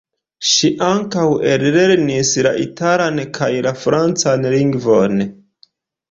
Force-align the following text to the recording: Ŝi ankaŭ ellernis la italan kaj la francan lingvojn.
Ŝi 0.51 0.69
ankaŭ 0.85 1.25
ellernis 1.49 2.31
la 2.47 2.53
italan 2.63 3.21
kaj 3.37 3.49
la 3.67 3.73
francan 3.83 4.47
lingvojn. 4.55 5.21